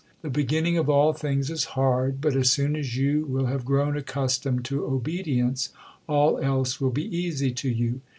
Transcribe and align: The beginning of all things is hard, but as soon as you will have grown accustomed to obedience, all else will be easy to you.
The 0.23 0.31
beginning 0.31 0.79
of 0.79 0.89
all 0.89 1.13
things 1.13 1.51
is 1.51 1.65
hard, 1.77 2.21
but 2.21 2.35
as 2.35 2.49
soon 2.49 2.75
as 2.75 2.97
you 2.97 3.23
will 3.27 3.45
have 3.45 3.63
grown 3.63 3.95
accustomed 3.95 4.65
to 4.65 4.83
obedience, 4.83 5.69
all 6.07 6.39
else 6.39 6.81
will 6.81 6.89
be 6.89 7.15
easy 7.15 7.51
to 7.51 7.69
you. 7.69 8.01